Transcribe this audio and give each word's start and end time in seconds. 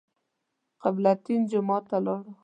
قبله 0.81 1.11
تین 1.25 1.41
جومات 1.51 1.83
ته 1.89 1.97
لاړو. 2.05 2.31